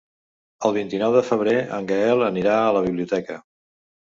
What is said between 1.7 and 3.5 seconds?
en Gaël anirà a la biblioteca.